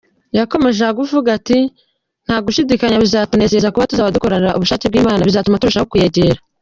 [0.37, 1.57] Yakomeje avuga ati:"
[2.25, 6.39] ntagushidikanya bizatunezeza kuba tuzaba dukora ubushake bw’Imana, bizatuma turushaho kuyegera.